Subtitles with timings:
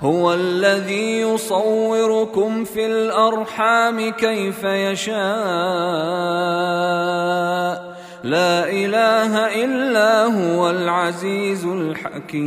[0.00, 5.16] هو الذي يصوركم في الأرحام كيف يشاء.
[8.24, 12.46] لا إله إلا هو العزيز الحكيم.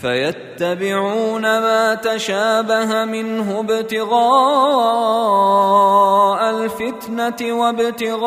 [0.00, 4.18] فيتبعون ما تشابه منه ابتغاء
[6.50, 8.18] الفتنة وابتغاء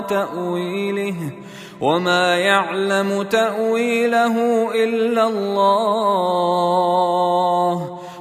[0.00, 1.14] تأويله
[1.80, 6.42] وما يعلم تأويله إلا الله.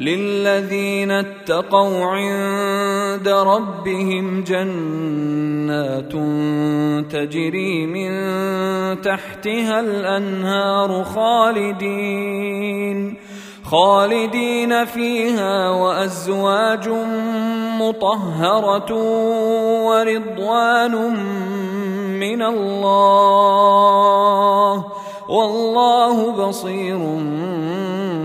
[0.00, 6.12] للذين اتقوا عند ربهم جنات
[7.12, 8.10] تجري من
[9.02, 12.50] تحتها الأنهار خالدين
[13.64, 16.88] خالدين فيها وأزواج
[17.80, 18.94] مطهرة
[19.86, 21.14] ورضوان
[22.20, 23.24] من الله
[25.28, 26.98] والله بصير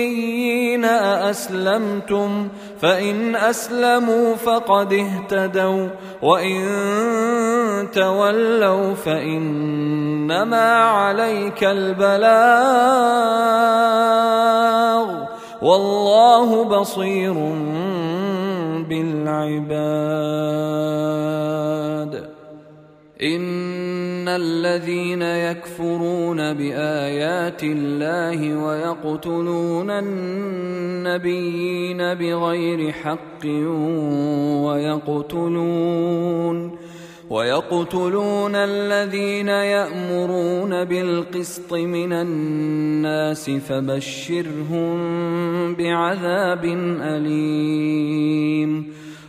[0.00, 2.48] والاميين أأسلمتم
[2.80, 5.88] فإن أسلموا فقد اهتدوا
[6.22, 12.20] وإن تولوا فإنما عليك البلاغ.
[15.62, 17.34] والله بصير
[18.88, 19.70] بالعباد.
[23.22, 23.69] إن
[24.36, 33.44] الذين يكفرون بآيات الله ويقتلون النبيين بغير حق
[34.66, 36.10] ويقتلون
[37.30, 44.94] ويقتلون الذين يأمرون بالقسط من الناس فبشرهم
[45.74, 46.64] بعذاب
[47.02, 48.99] أليم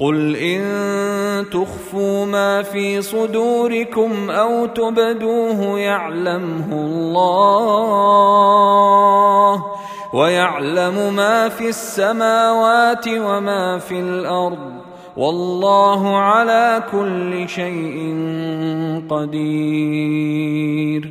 [0.00, 0.62] قل ان
[1.50, 7.60] تخفوا ما في صدوركم أو تبدوه يعلمه الله
[10.14, 14.80] ويعلم ما في السماوات وما في الأرض
[15.16, 18.14] والله على كل شيء
[19.10, 21.10] قدير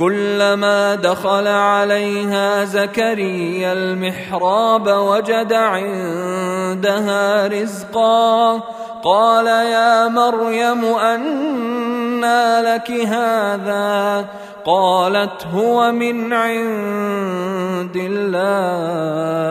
[0.00, 8.60] كلما دخل عليها زكريا المحراب وجد عندها رزقا.
[9.04, 14.24] قال يا مريم أنى لك هذا؟
[14.64, 19.50] قالت هو من عند الله.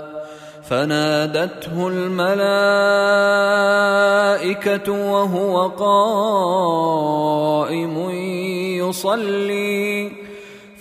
[0.71, 2.31] فنادته الملائكة
[5.11, 7.15] وهو قائم
[8.79, 10.11] يصلي.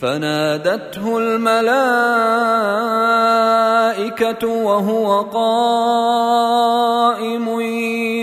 [0.00, 1.62] فنادته الملائكة
[4.48, 6.40] وهو قائم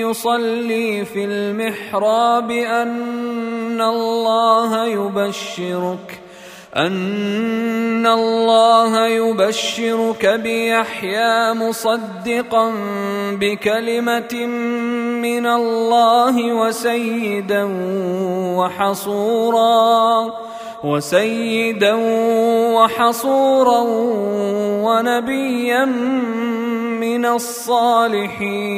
[0.07, 6.26] يصلي في المحراب أن الله يبشرك.
[6.77, 12.73] أن الله يبشرك بيحيى مصدقا
[13.31, 14.45] بكلمة
[15.25, 17.63] من الله وسيدا
[18.57, 20.33] وحصورا
[20.83, 21.93] وسيدا
[22.73, 23.81] وحصورا
[24.85, 25.85] ونبيا
[27.01, 28.77] من الصالحين.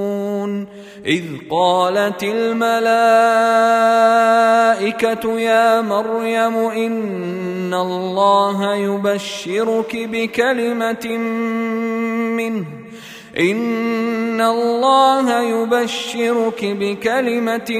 [1.05, 2.91] إذ قالت الملائكة
[5.39, 11.07] يا مريم إن الله يبشرك بكلمة
[12.37, 12.80] منه
[13.39, 17.71] ان الله يبشرك بكلمه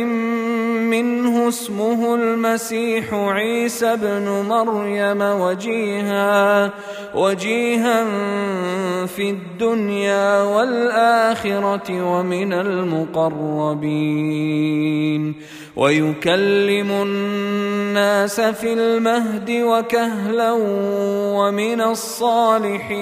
[0.90, 6.70] منه اسمه المسيح عيسى ابن مريم وجيها
[7.16, 8.06] وجيها
[9.06, 14.22] في الدنيا والاخره ومن المقربين.
[15.76, 20.52] ويكلم الناس في المهد وكهلا
[21.36, 23.02] ومن الصالحين.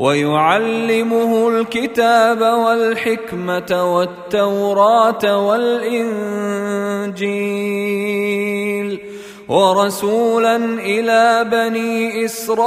[0.00, 6.00] ويعلمه الكتاب والحكمة والتوراة والإنجيل
[9.48, 12.64] ورسولا إلى بني إسرائيل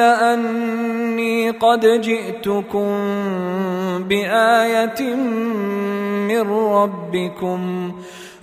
[0.00, 2.88] أني قد جئتكم
[4.08, 5.14] بآية
[6.28, 7.92] من ربكم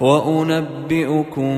[0.00, 1.54] وأنبئكم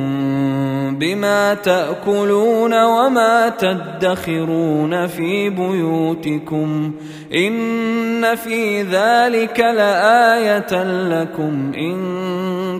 [0.98, 6.92] بما تأكلون وما تدخرون في بيوتكم
[7.34, 11.96] إن في ذلك لآية لكم إن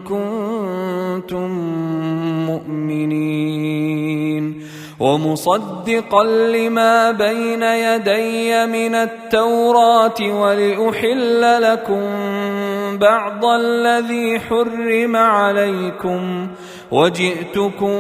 [0.01, 1.51] كنتم
[2.47, 3.97] مؤمنين
[5.01, 12.03] ومصدقا لما بين يدي من التوراة ولأحل لكم
[12.99, 16.49] بعض الذي حرم عليكم
[16.91, 17.99] وجئتكم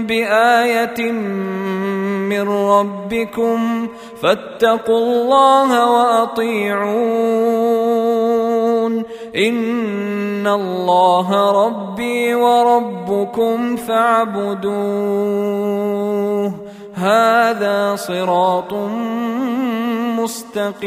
[0.00, 3.88] بآية من ربكم
[4.22, 7.36] فاتقوا الله وأطيعون.
[9.36, 14.66] إن الله ربي وربكم فاعبدوه.
[16.94, 18.72] هذا صراط
[20.18, 20.86] مستقيم.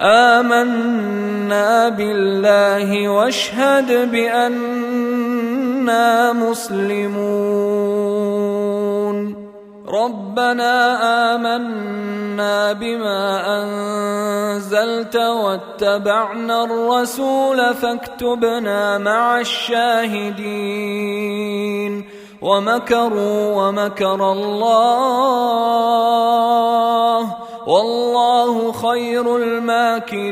[0.00, 5.52] آمنا بالله واشهد بأننا
[6.32, 7.58] مسلمون.
[9.88, 10.74] ربنا
[11.34, 20.48] آمنا بما أنزلت واتبعنا الرسول فاكتبنا مع الشاهدين.
[22.42, 25.48] ومكروا ومكر الله.
[27.68, 30.28] والله خير الماكرين.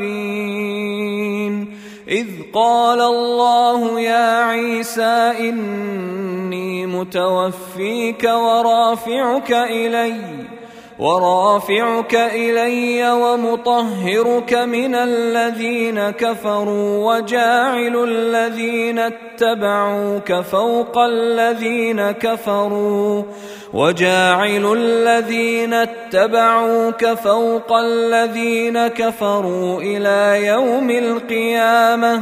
[2.07, 10.56] إذ قال الله يا عيسى إني متوفيك ورافعك اليّ.
[10.99, 23.23] ورافعك إلي ومطهرك من الذين كفروا وجاعل الذين اتبعوك فوق الذين كفروا
[23.73, 32.21] وجاعل الذين اتبعوك فوق الذين كفروا إلى يوم القيامة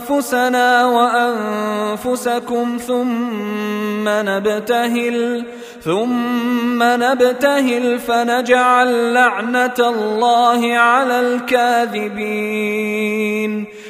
[0.00, 5.44] وأنفسنا وأنفسكم ثم نبتهل
[5.84, 12.40] ثم نبتهل فنجعل لعنة الله على الكاذبين.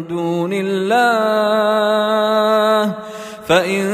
[0.00, 1.92] دون الله.
[3.48, 3.84] فإن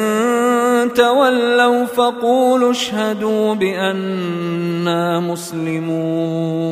[0.94, 6.68] تولوا فقولوا اشهدوا بأننا مسلمون.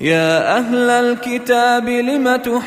[0.00, 2.64] يا أهل الكتاب لم تحاجون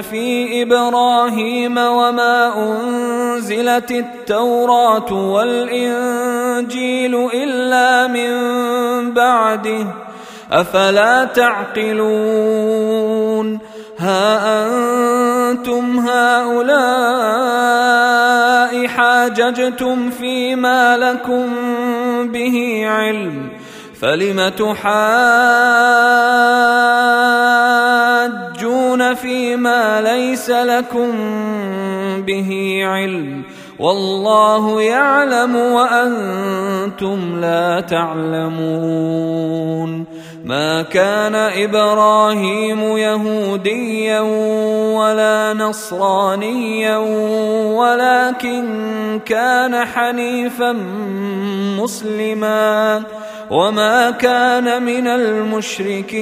[0.00, 8.34] في إبراهيم وما أنزلت التوراة والإنجيل إلا من
[9.12, 9.86] بعده؟
[10.52, 12.40] أفلا تعقلون؟
[13.98, 14.66] ها
[15.50, 16.70] أنتم هؤلاء
[18.86, 21.46] حاججتم فيما لكم
[22.32, 23.50] به علم
[24.00, 24.80] فلم تحاجون
[29.14, 31.12] فيما ليس لكم
[32.26, 33.42] به علم؟
[33.80, 39.40] والله يعلم وأنتم لا تعلمون
[40.44, 44.20] ما كان إبراهيم يهوديا
[45.00, 46.96] ولا نصرانيا
[47.76, 48.64] ولكن
[49.26, 50.72] كان حنيفا
[51.80, 53.02] مسلما
[53.50, 56.20] وما كان من المشركين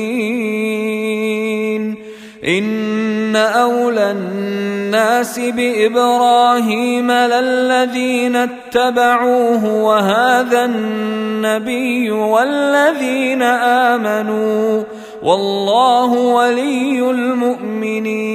[2.45, 14.83] إن أولى الناس بإبراهيم للذين اتبعوه وهذا النبي والذين آمنوا
[15.23, 18.29] والله ولي المؤمنين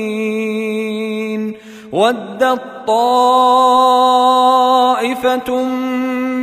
[1.92, 3.54] ودت طائفه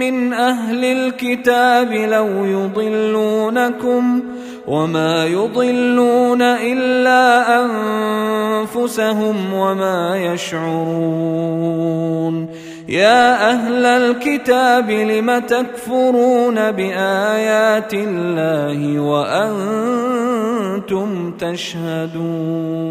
[0.00, 4.22] من أهل الكتاب لو يضلونكم
[4.66, 12.00] وما يضلون الا انفسهم وما يشعرون
[12.88, 20.20] يا أهل الكتاب لم تكفرون بايات الله وأنتم
[21.32, 22.90] تشهدون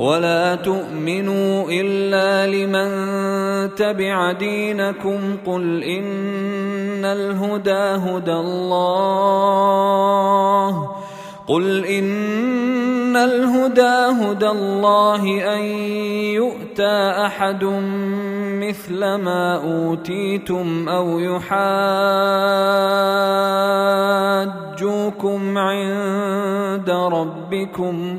[0.00, 2.90] ولا تؤمنوا إلا لمن
[3.74, 9.90] تبع دينكم قل إن الهدى هدى الله
[11.46, 15.60] قل إن الهدى هدى الله أن
[16.40, 17.64] يؤتى أحد
[18.64, 21.58] مثل ما أوتيتم أو يحاجوكم
[25.58, 28.18] عند ربكم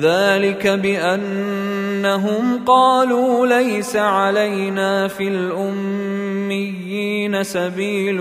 [0.00, 6.96] ذلك بأنهم قالوا ليس علينا في الأميين
[7.42, 8.20] سبيل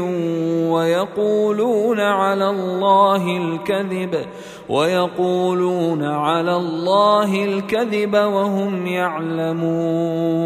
[0.69, 4.25] ويقولون على الله الكذب
[4.69, 10.45] ويقولون على الله الكذب وهم يعلمون.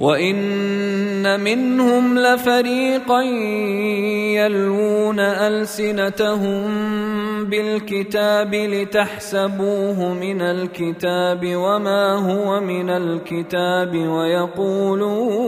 [0.00, 3.22] وان منهم لفريقا
[4.38, 6.64] يلوون السنتهم
[7.44, 15.38] بالكتاب لتحسبوه من الكتاب وما هو من الكتاب ويقولون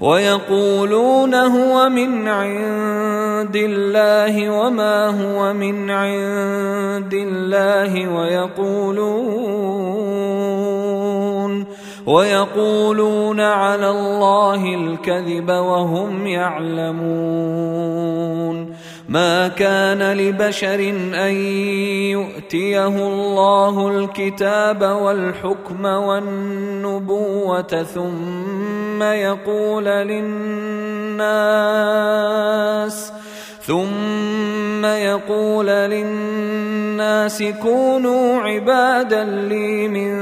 [0.00, 9.54] ويقولون هو من عند الله وما هو من عند الله ويقولون
[12.06, 18.14] ويقولون على الله الكذب وهم يعلمون.
[19.08, 20.80] ما كان لبشر
[21.14, 21.34] أن
[22.10, 31.24] يؤتيه الله الكتاب والحكم والنبوة ثم يقول للناس
[33.66, 40.14] ثم يقول للناس كونوا عبادا لي من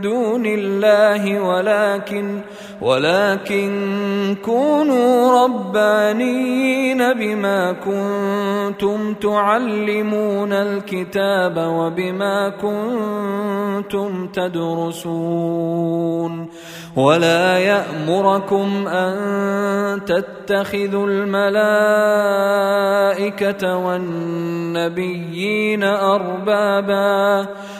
[0.00, 2.40] دون الله ولكن
[2.80, 15.80] ولكن كونوا ربانيين بما كنتم تعلمون الكتاب وبما كنتم تدرسون
[16.96, 22.16] ولا يأمركم أن تتخذوا الملائكة
[23.76, 25.30] والنبيين
[25.84, 27.46] أربابا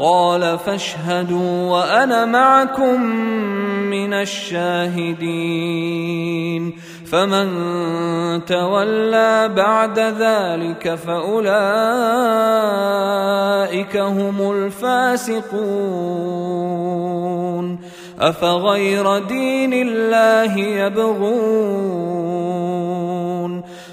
[0.00, 3.02] قال فاشهدوا وأنا معكم
[3.90, 5.20] من الشاهدين.
[7.10, 7.48] فمن
[8.44, 11.56] تولى بعد ذلك فأولئك
[13.96, 15.50] هم الفاسقون.
[18.20, 22.10] أفغير دين الله يبغون؟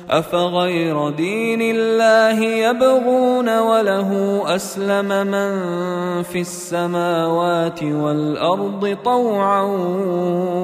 [0.10, 5.52] أفغير دين الله يبغون وله أسلم من
[6.24, 9.62] في السماوات والأرض طوعا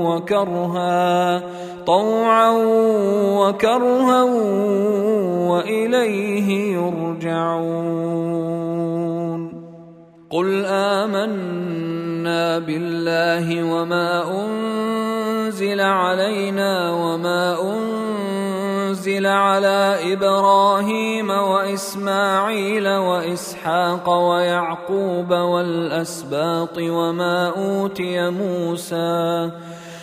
[0.06, 1.42] وكرها.
[1.86, 2.43] طوعا
[3.40, 4.24] وكرها
[5.50, 8.34] وإليه يرجعون.
[10.34, 27.48] قل آمنا بالله وما أنزل علينا وما أنزل على إبراهيم وإسماعيل وإسحاق ويعقوب والأسباط وما
[27.48, 29.52] أوتي موسى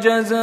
[0.00, 0.38] جزاؤهم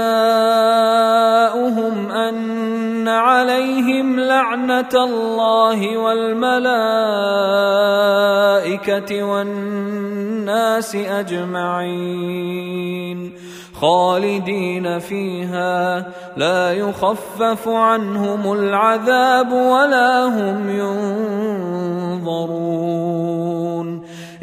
[2.11, 6.55] أن عليهم لعنة الله والملائكة
[9.23, 12.55] والناس أجمعين.
[13.81, 16.05] خالدين فيها
[16.37, 20.69] لا يخفف عنهم العذاب ولا هم
[22.19, 24.04] ينظرون.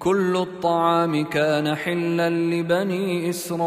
[0.00, 3.60] كل الطعام كان حلا لبني إسرائيل.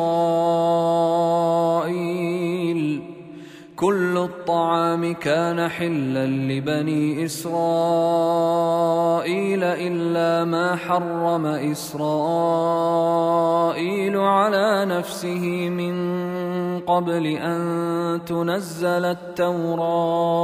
[3.75, 7.53] كل الطعام كان حلا لبني إسرائيل
[9.63, 12.07] إلا ما حرم إسرائيل
[14.17, 15.95] على نفسه من
[16.79, 20.43] قبل أن تنزل التوراة.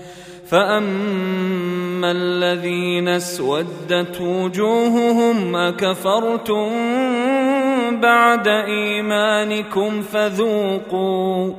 [0.51, 6.69] فاما الذين اسودت وجوههم اكفرتم
[8.01, 11.53] بعد ايمانكم فذوقوا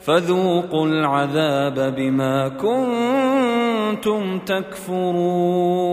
[0.00, 5.92] فذوقوا العذاب بما كنتم تكفرون.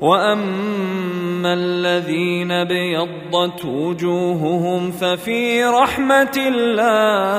[0.00, 7.38] واما الذين بيضت وجوههم ففي رحمه الله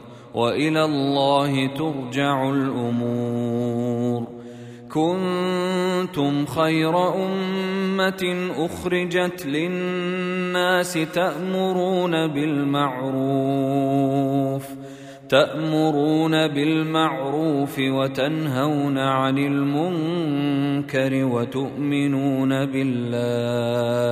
[0.33, 4.27] وإلى الله ترجع الأمور.
[4.89, 13.71] كنتم خير أمة أخرجت للناس تأمرون بالمعروف
[15.29, 24.11] تأمرون بالمعروف وتنهون عن المنكر وتؤمنون بالله.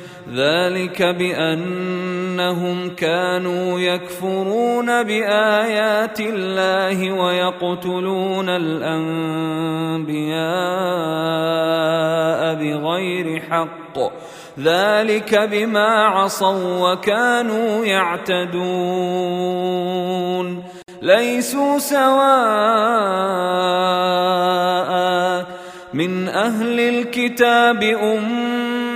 [0.35, 10.11] ذلك بأنهم كانوا يكفرون بآيات الله ويقتلون الأنبياء
[12.55, 13.97] بغير حق.
[14.59, 18.61] ذلك بما عصوا وكانوا يعتدون.
[21.01, 22.21] ليسوا سواء
[25.93, 28.70] من أهل الكتاب أمة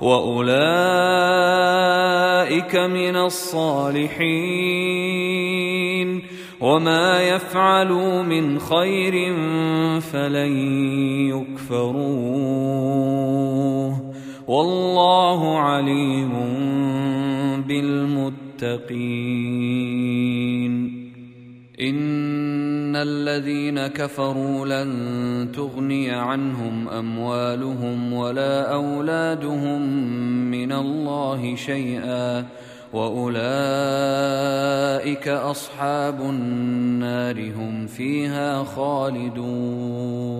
[0.00, 0.76] واولئك
[2.76, 4.16] من الصالحين
[6.60, 9.34] وما يفعلوا من خير
[10.00, 10.56] فلن
[11.28, 12.56] يكفروه
[14.48, 16.32] والله عليم
[17.68, 19.06] بالمتقين
[21.80, 22.35] إن
[23.02, 29.82] الذين كفروا لن تغني عنهم أموالهم ولا أولادهم
[30.50, 32.46] من الله شيئا
[32.92, 33.28] وأولئك
[35.28, 40.36] أصحاب النار هم فيها خالدون.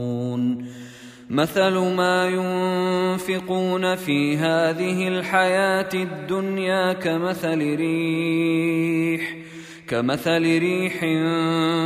[1.31, 9.46] مثل ما ينفقون في هذه الحياة الدنيا كمثل ريح
[9.89, 11.01] كمثل ريح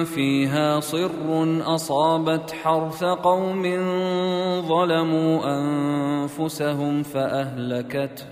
[0.05, 3.63] فيها صر أصابت حرث قوم
[4.69, 8.25] ظلموا أنفسهم فاهلكته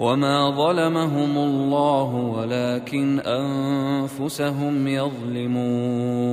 [0.00, 6.32] وما ظلمهم الله ولكن أنفسهم يظلمون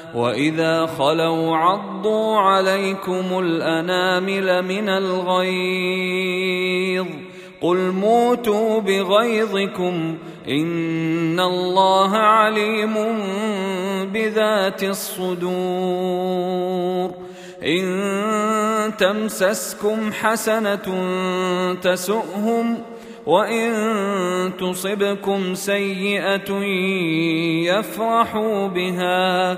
[0.15, 6.41] واذا خلوا عضوا عليكم الانامل من الغيظ
[7.61, 10.17] قل موتوا بغيظكم
[10.49, 12.93] ان الله عليم
[14.13, 16.31] بذات الصدور
[17.63, 20.85] ان تمسسكم حسنه
[21.81, 22.77] تسؤهم
[23.25, 23.71] وان
[24.59, 26.51] تصبكم سيئه
[27.69, 29.57] يفرحوا بها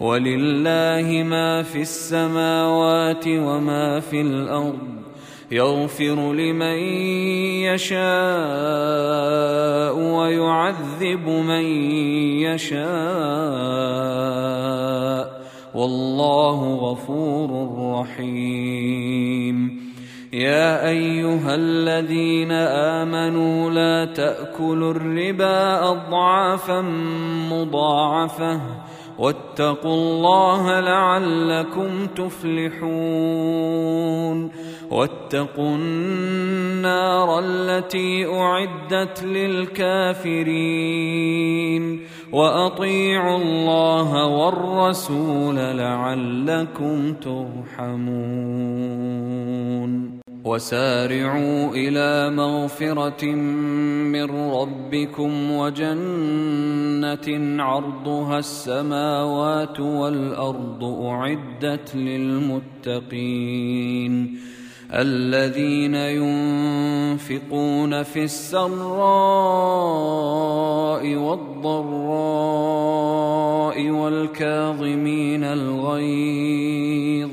[0.00, 4.94] ولله ما في السماوات وما في الأرض
[5.50, 6.78] يغفر لمن
[7.68, 8.04] يشاء
[9.98, 11.64] ويعذب من
[12.42, 12.84] يشاء
[15.74, 17.50] والله غفور
[18.00, 19.84] رحيم
[20.32, 22.52] يا ايها الذين
[23.02, 26.80] امنوا لا تاكلوا الربا اضعافا
[27.50, 28.60] مضاعفه
[29.18, 32.90] واتقوا الله لعلكم تفلحون.
[34.90, 42.00] واتقوا النار التي أعدت للكافرين.
[42.32, 48.04] وأطيعوا الله والرسول لعلكم ترحمون.
[50.44, 57.28] وسارعوا إلى مغفرة من ربكم وجنة
[57.62, 63.34] عرضها السماوات والأرض أعدت للمتقين
[64.92, 65.94] الذين
[67.14, 68.74] ينفقون في السراء
[71.14, 71.70] والضراء
[73.90, 77.30] والكاظمين الغيظ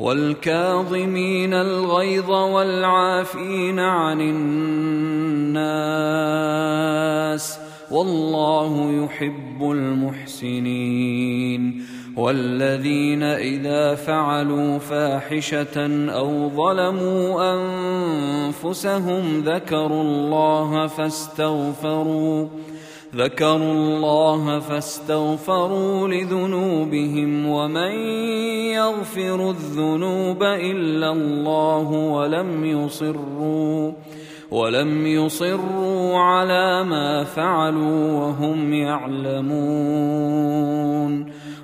[0.00, 5.90] والكاظمين الغيظ والعافين عن الناس
[7.90, 10.90] والله يحب المحسنين
[12.16, 22.48] والذين إذا فعلوا فاحشة أو ظلموا أنفسهم ذكروا الله فاستغفروا
[23.16, 27.92] ذكروا الله فاستغفروا لذنوبهم ومن
[28.70, 33.92] يغفر الذنوب إلا الله ولم يصروا
[34.50, 39.50] ولم يصروا على ما فعلوا وهم يعلمون.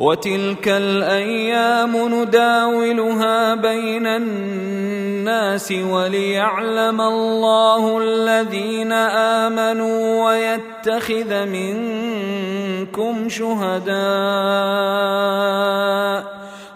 [0.00, 13.90] وتلك الأيام نداولها بين الناس وليعلم الله الذين آمنوا ويتخذ منكم شهداء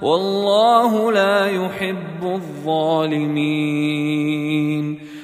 [0.03, 3.55] والله لا يحب الظالمين.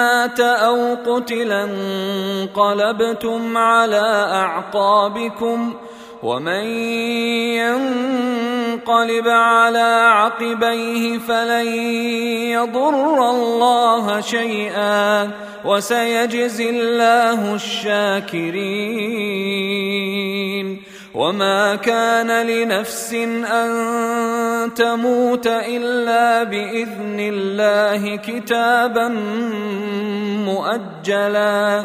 [0.00, 5.74] مات أو قتلا انقلبتم على أعقابكم
[6.22, 6.64] ومن
[7.60, 9.88] ينقلب على
[10.20, 11.66] عقبيه فلن
[12.56, 15.30] يضر الله شيئا
[15.64, 18.50] وسيجزي الله الشاكرين.
[21.14, 23.14] وما كان لنفس
[23.52, 23.70] ان
[24.74, 29.08] تموت الا باذن الله كتابا
[30.46, 31.84] مؤجلا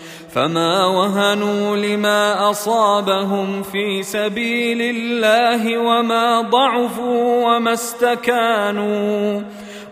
[0.33, 9.41] فما وهنوا لما اصابهم في سبيل الله وما ضعفوا وما استكانوا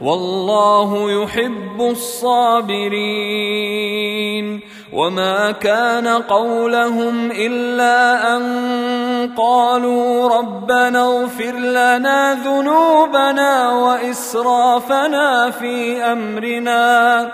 [0.02, 3.00] والله يحب الصابرين
[4.94, 8.44] وما كان قولهم الا ان
[9.38, 17.32] قالوا ربنا اغفر لنا ذنوبنا واسرافنا في امرنا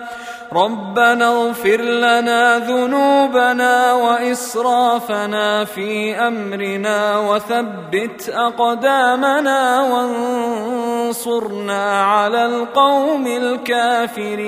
[0.56, 14.46] ربنا اغفر لنا ذنوبنا وإسرافنا في أمرنا وثبت أقدامنا وانصرنا على القوم الكافرين.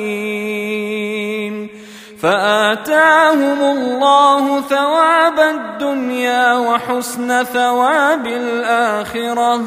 [2.22, 9.62] فآتاهم الله ثواب الدنيا وحسن ثواب الآخرة.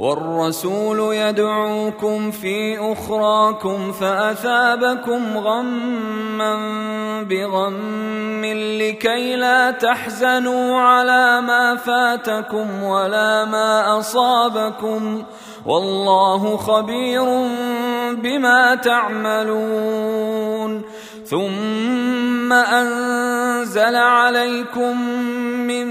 [0.00, 6.54] والرسول يدعوكم في أخراكم فأثابكم غما
[7.22, 8.44] بغم
[8.80, 15.22] لكي لا تحزنوا على ما فاتكم ولا ما أصابكم
[15.66, 17.24] والله خبير
[18.14, 20.30] بما تعملون.
[21.30, 25.10] ثم أنزل عليكم
[25.66, 25.90] من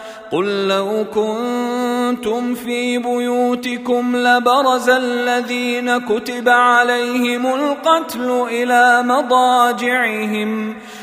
[0.31, 10.75] قل لو كنتم في بيوتكم لبرز الذين كتب عليهم القتل إلى مضاجعهم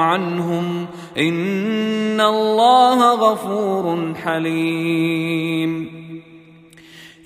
[0.00, 0.86] عنهم
[1.18, 5.96] إن الله غفور حليم.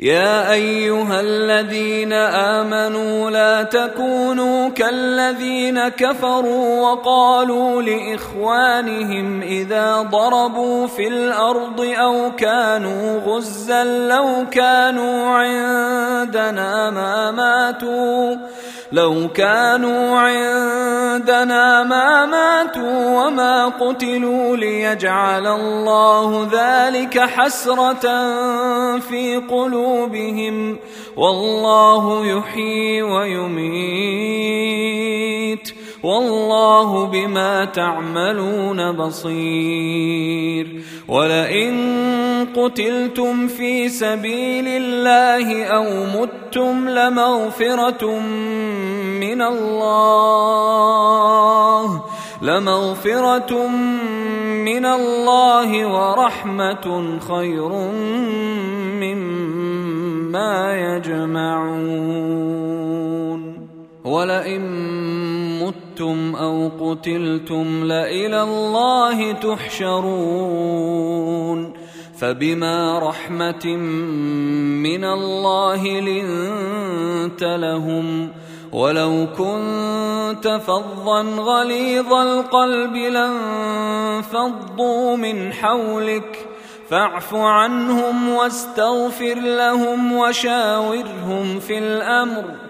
[0.01, 12.31] يا أيها الذين آمنوا لا تكونوا كالذين كفروا وقالوا لإخوانهم إذا ضربوا في الأرض أو
[12.37, 18.37] كانوا غزا لو كانوا عندنا ما ماتوا
[18.93, 28.01] لو كانوا عندنا ما ماتوا وما قتلوا ليجعل الله ذلك حسرة
[28.99, 30.79] في قلوبهم
[31.17, 34.21] والله يحيي ويميت.
[36.03, 40.81] والله بما تعملون بصير.
[41.09, 41.75] ولئن
[42.57, 45.85] قتلتم في سبيل الله أو
[46.21, 48.19] متم لمغفرة
[49.21, 50.71] من الله
[52.43, 53.67] لمغفرة
[54.65, 57.69] من الله ورحمة خير
[59.01, 60.55] مما
[60.97, 62.41] يجمعون.
[64.05, 64.63] ولئن
[66.01, 70.61] متم أو قتلتم لإلى الله تحشرون
[72.19, 78.31] فبما رحمة من الله لنت لهم ۖ
[78.73, 84.47] ولو كنت فظا غليظ القلب لانفضوا
[85.17, 86.47] من حولك
[86.89, 92.70] فاعف عنهم واستغفر لهم وشاورهم في الامر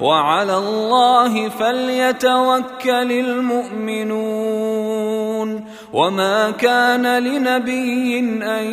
[0.00, 4.50] وعلى الله فليتوكل المؤمنون
[5.92, 8.64] وما كان لنبي أن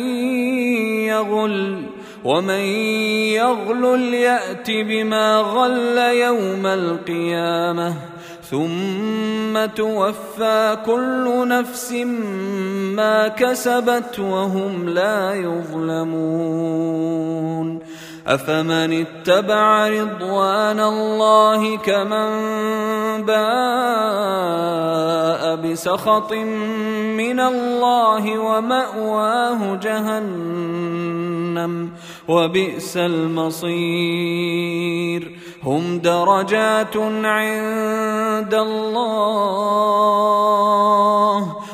[1.06, 1.82] يغل
[2.24, 2.60] ومن
[3.34, 7.94] يغل يأت بما غل يوم القيامة
[8.50, 11.92] ثم توفى كل نفس
[12.96, 16.98] ما كسبت وهم لا يظلمون
[18.28, 22.28] أفمن اتبع رضوان الله كمن
[23.24, 23.38] باء
[25.56, 31.18] بسخط من الله ومأواه جهنم
[32.28, 34.28] وبئس المصير
[35.64, 40.18] هم درجات عند الله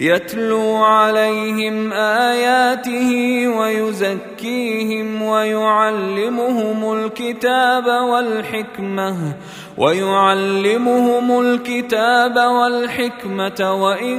[0.00, 3.12] يتلو عليهم آياته
[3.48, 9.34] ويزكيهم ويعلمهم الكتاب والحكمة
[9.78, 14.18] ويعلمهم الكتاب والحكمة وإن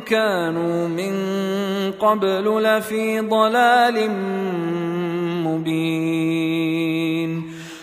[0.00, 1.14] كانوا من
[1.92, 4.10] قبل لفي ضلال
[5.46, 6.78] مبين.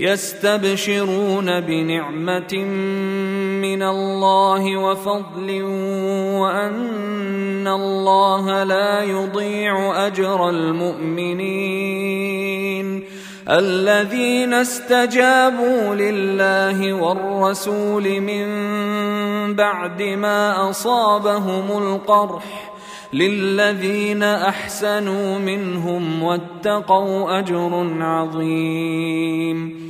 [0.00, 2.54] يستبشرون بنعمة
[3.60, 5.62] من الله وفضل
[6.40, 11.90] وأن الله لا يضيع أجر المؤمنين.
[13.48, 18.46] الذين استجابوا لله والرسول من
[19.54, 22.72] بعد ما أصابهم القرح
[23.12, 29.89] للذين أحسنوا منهم واتقوا أجر عظيم.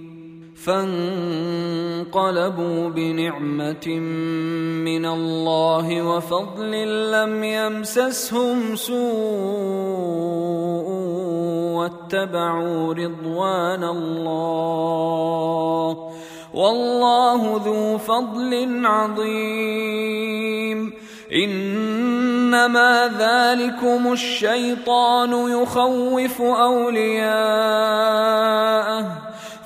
[0.65, 2.09] فانقلبوا
[2.89, 3.87] بنعمة
[4.85, 6.71] من الله وفضل
[7.11, 9.01] لم يمسسهم سوء
[11.77, 14.91] واتبعوا رضوان الله
[16.53, 20.51] والله ذو فضل عظيم.
[21.33, 27.21] إنما ذلكم الشيطان يخوف أولياءه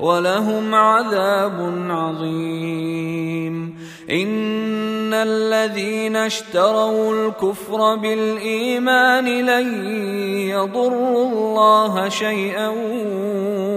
[0.00, 3.78] ولهم عذاب عظيم.
[4.10, 9.90] إن الذين اشتروا الكفر بالإيمان لن
[10.48, 12.68] يضروا الله شيئا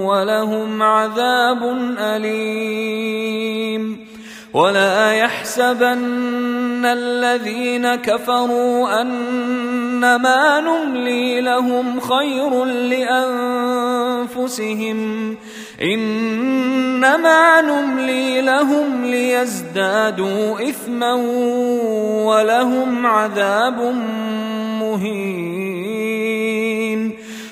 [0.05, 1.63] ولهم عذاب
[1.99, 4.07] أليم.
[4.53, 13.61] ولا يحسبن الذين كفروا أنما نملي لهم خير لأنفسهم.
[15.81, 21.13] إنما نملي لهم ليزدادوا إثما
[22.25, 23.81] ولهم عذاب
[24.81, 25.51] مهين.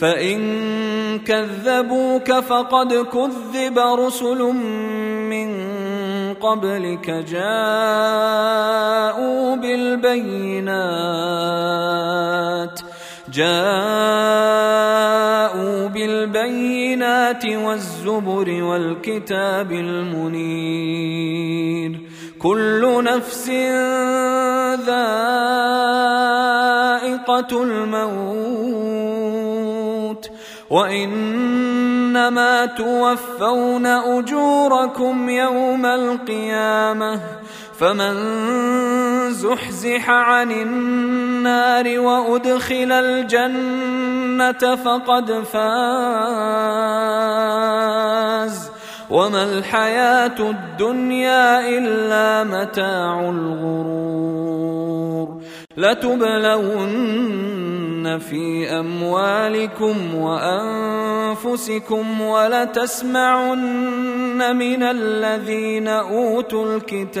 [0.00, 0.40] فإن
[1.18, 4.42] كذبوك فقد كذب رسل
[5.28, 5.50] من
[6.34, 7.96] قبلك جاءوا
[9.56, 10.80] بالبينات
[13.32, 14.20] جاءوا
[15.88, 21.20] بالبينات والزبر والكتاب المنير.
[22.38, 23.48] كل نفس
[24.86, 25.22] ذائقة
[27.62, 29.09] الموت.
[30.70, 37.20] وإنما توفون أجوركم يوم القيامة
[37.78, 38.14] فمن
[39.30, 46.70] زحزح عن النار وأدخل الجنة فقد فاز
[49.10, 54.70] وما الحياة الدنيا إلا متاع الغرور.
[55.76, 57.20] لتبلون
[58.18, 61.70] في أموالكم وأنفسكم
[62.20, 63.60] ولتسمعن
[64.56, 67.20] من الذين أوتوا الكتاب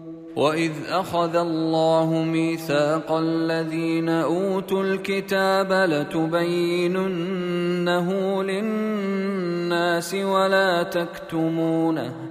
[0.35, 6.93] واذ اخذ الله ميثاق الذين اوتوا الكتاب لتبيننه
[8.43, 12.30] للناس ولا تكتمونه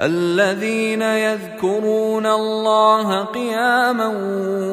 [0.00, 4.08] الذين يذكرون الله قياما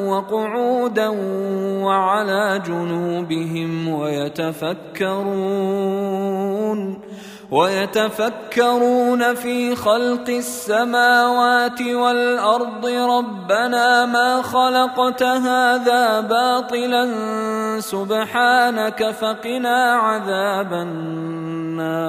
[0.08, 1.08] وقعودا
[1.84, 5.28] وعلى جنوبهم ويتفكرون
[7.50, 17.10] ويتفكرون في خلق السماوات والأرض ربنا ما خلقت هذا باطلا
[17.80, 22.08] سبحانك فقنا عذاب النار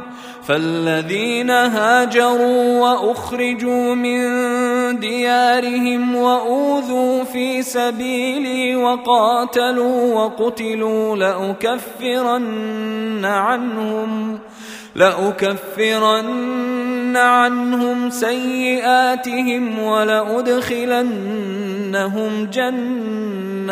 [0.51, 4.19] فالذين هاجروا وأخرجوا من
[4.99, 12.45] ديارهم وأوذوا في سبيلي وقاتلوا وقتلوا لأكفرن
[13.25, 14.39] عنهم
[14.95, 16.37] لأكفرن
[17.17, 20.85] عنهم سيئاتهم ولأدخلنهم
[22.45, 23.71] جنات.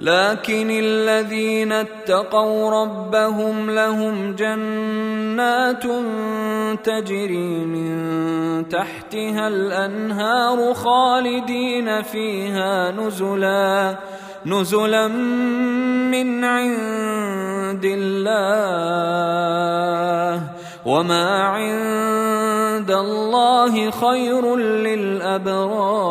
[0.00, 5.82] لكن الذين اتقوا ربهم لهم جنات
[6.84, 13.96] تجري من تحتها الأنهار خالدين فيها نزلا
[14.46, 15.08] نزلا
[16.08, 18.40] من عند الله.
[20.86, 26.10] وما عند الله خير للأبرار.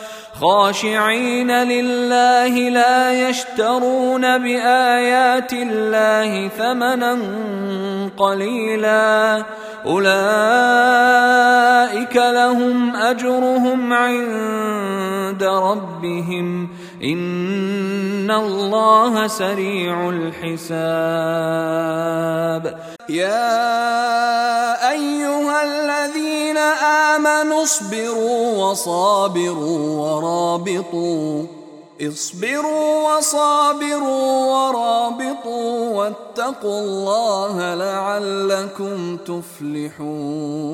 [0.41, 7.17] خاشعين لله لا يشترون بآيات الله ثمنا
[8.17, 9.43] قليلا.
[9.85, 10.15] أولئك
[12.15, 16.69] لهم أجرهم عند ربهم.
[17.03, 21.33] ان الله سريع الحساب
[23.09, 23.71] يا
[24.91, 26.57] ايها الذين
[27.17, 31.43] امنوا اصبروا وصابروا ورابطوا
[32.01, 40.71] اصبروا وصابروا ورابطوا واتقوا الله لعلكم تفلحون